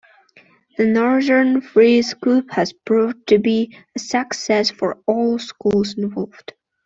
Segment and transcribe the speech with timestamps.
[0.79, 6.53] The Northern Freeze coop has proved to be a success for all schools involved.